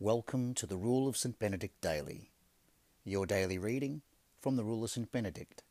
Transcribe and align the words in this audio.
Welcome 0.00 0.54
to 0.54 0.64
the 0.64 0.76
Rule 0.76 1.08
of 1.08 1.16
St. 1.16 1.36
Benedict 1.40 1.80
Daily, 1.80 2.30
your 3.04 3.26
daily 3.26 3.58
reading 3.58 4.02
from 4.40 4.54
the 4.54 4.62
Rule 4.62 4.84
of 4.84 4.90
St. 4.90 5.10
Benedict, 5.10 5.64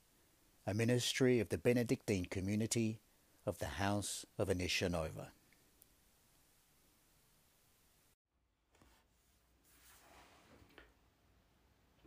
a 0.65 0.73
ministry 0.73 1.39
of 1.39 1.47
the 1.47 1.57
Benedictine 1.57 2.25
community 2.25 2.99
of 3.45 3.59
the 3.59 3.79
House 3.79 4.25
of 4.37 4.49
Initia 4.49 4.91
Nova. 4.91 5.31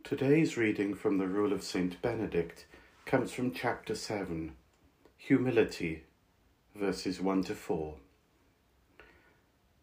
Today's 0.03 0.55
reading 0.55 0.93
from 0.93 1.17
the 1.17 1.27
Rule 1.27 1.51
of 1.51 1.63
St. 1.63 1.99
Benedict 2.03 2.67
comes 3.07 3.31
from 3.31 3.51
chapter 3.51 3.95
7, 3.95 4.51
Humility, 5.17 6.03
verses 6.75 7.19
1 7.19 7.45
to 7.45 7.55
4. 7.55 7.95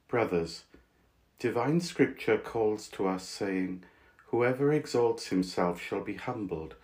Brothers, 0.06 0.62
Divine 1.38 1.80
Scripture 1.80 2.36
calls 2.36 2.88
to 2.88 3.06
us, 3.06 3.28
saying, 3.28 3.84
Whoever 4.26 4.72
exalts 4.72 5.28
himself 5.28 5.80
shall 5.80 6.00
be 6.00 6.14
humbled, 6.14 6.74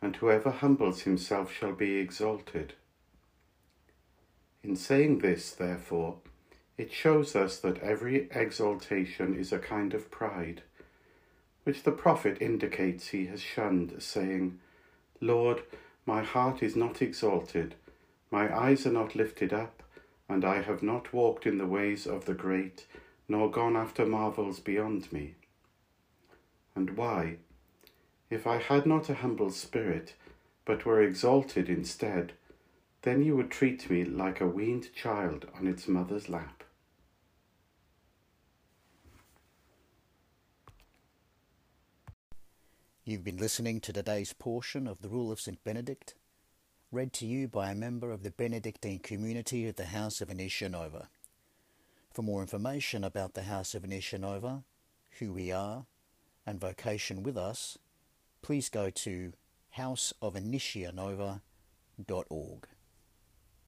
and 0.00 0.16
whoever 0.16 0.50
humbles 0.50 1.02
himself 1.02 1.52
shall 1.52 1.72
be 1.72 1.96
exalted. 1.96 2.72
In 4.62 4.76
saying 4.76 5.18
this, 5.18 5.52
therefore, 5.52 6.16
it 6.78 6.90
shows 6.90 7.36
us 7.36 7.58
that 7.58 7.82
every 7.82 8.28
exaltation 8.30 9.34
is 9.34 9.52
a 9.52 9.58
kind 9.58 9.92
of 9.92 10.10
pride, 10.10 10.62
which 11.64 11.82
the 11.82 11.92
prophet 11.92 12.38
indicates 12.40 13.08
he 13.08 13.26
has 13.26 13.42
shunned, 13.42 14.02
saying, 14.02 14.58
Lord, 15.20 15.64
my 16.06 16.22
heart 16.22 16.62
is 16.62 16.74
not 16.74 17.02
exalted, 17.02 17.74
my 18.30 18.56
eyes 18.58 18.86
are 18.86 18.92
not 18.92 19.14
lifted 19.14 19.52
up, 19.52 19.82
and 20.30 20.46
I 20.46 20.62
have 20.62 20.82
not 20.82 21.12
walked 21.12 21.44
in 21.44 21.58
the 21.58 21.66
ways 21.66 22.06
of 22.06 22.24
the 22.24 22.34
great 22.34 22.86
nor 23.28 23.50
gone 23.50 23.76
after 23.76 24.06
marvels 24.06 24.58
beyond 24.58 25.12
me. 25.12 25.34
And 26.74 26.96
why? 26.96 27.36
If 28.30 28.46
I 28.46 28.58
had 28.58 28.86
not 28.86 29.08
a 29.08 29.14
humble 29.14 29.50
spirit, 29.50 30.14
but 30.64 30.84
were 30.84 31.02
exalted 31.02 31.68
instead, 31.68 32.32
then 33.02 33.22
you 33.22 33.36
would 33.36 33.50
treat 33.50 33.88
me 33.90 34.04
like 34.04 34.40
a 34.40 34.46
weaned 34.46 34.94
child 34.94 35.46
on 35.54 35.66
its 35.66 35.86
mother's 35.86 36.28
lap. 36.28 36.64
You've 43.04 43.24
been 43.24 43.38
listening 43.38 43.80
to 43.80 43.92
today's 43.92 44.34
portion 44.34 44.86
of 44.86 45.00
the 45.00 45.08
Rule 45.08 45.32
of 45.32 45.40
St. 45.40 45.64
Benedict, 45.64 46.14
read 46.92 47.14
to 47.14 47.26
you 47.26 47.48
by 47.48 47.70
a 47.70 47.74
member 47.74 48.12
of 48.12 48.22
the 48.22 48.30
Benedictine 48.30 48.98
community 48.98 49.66
at 49.66 49.76
the 49.76 49.86
House 49.86 50.20
of 50.20 50.28
Initia 50.28 50.70
Nova. 50.70 51.08
For 52.18 52.24
more 52.24 52.40
information 52.40 53.04
about 53.04 53.34
the 53.34 53.44
House 53.44 53.76
of 53.76 53.84
Initia 53.84 54.18
Nova, 54.18 54.64
who 55.20 55.32
we 55.32 55.52
are, 55.52 55.86
and 56.44 56.58
vocation 56.58 57.22
with 57.22 57.36
us, 57.36 57.78
please 58.42 58.68
go 58.68 58.90
to 58.90 59.34
houseofinitianova.org. 59.76 62.68